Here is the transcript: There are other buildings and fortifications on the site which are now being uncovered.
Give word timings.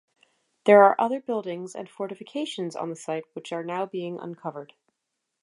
There 0.65 0.81
are 0.81 0.99
other 0.99 1.21
buildings 1.21 1.75
and 1.75 1.87
fortifications 1.87 2.75
on 2.75 2.89
the 2.89 2.95
site 2.95 3.25
which 3.33 3.53
are 3.53 3.63
now 3.63 3.85
being 3.85 4.17
uncovered. 4.19 4.73